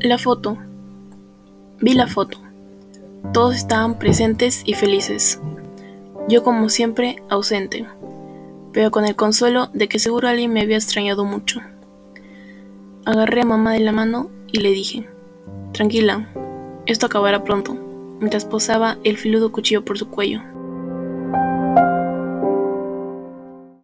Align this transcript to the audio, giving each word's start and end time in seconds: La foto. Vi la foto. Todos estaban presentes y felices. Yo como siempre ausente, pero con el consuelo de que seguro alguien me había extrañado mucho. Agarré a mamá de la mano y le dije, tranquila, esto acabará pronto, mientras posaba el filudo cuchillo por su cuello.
La 0.00 0.16
foto. 0.16 0.56
Vi 1.80 1.92
la 1.92 2.06
foto. 2.06 2.38
Todos 3.32 3.56
estaban 3.56 3.98
presentes 3.98 4.62
y 4.64 4.74
felices. 4.74 5.40
Yo 6.28 6.44
como 6.44 6.68
siempre 6.68 7.20
ausente, 7.28 7.84
pero 8.72 8.92
con 8.92 9.06
el 9.06 9.16
consuelo 9.16 9.70
de 9.72 9.88
que 9.88 9.98
seguro 9.98 10.28
alguien 10.28 10.52
me 10.52 10.60
había 10.60 10.76
extrañado 10.76 11.24
mucho. 11.24 11.60
Agarré 13.06 13.40
a 13.40 13.46
mamá 13.46 13.72
de 13.72 13.80
la 13.80 13.90
mano 13.90 14.30
y 14.52 14.60
le 14.60 14.70
dije, 14.70 15.08
tranquila, 15.72 16.28
esto 16.86 17.06
acabará 17.06 17.42
pronto, 17.42 17.76
mientras 18.20 18.44
posaba 18.44 18.98
el 19.02 19.16
filudo 19.16 19.50
cuchillo 19.50 19.84
por 19.84 19.98
su 19.98 20.08
cuello. 20.10 20.42